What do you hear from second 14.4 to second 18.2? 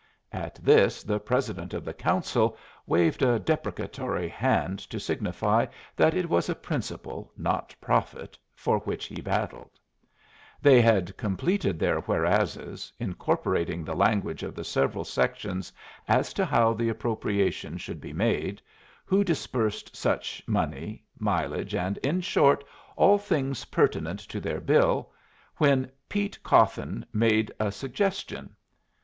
of the several sections as to how the appropriation should be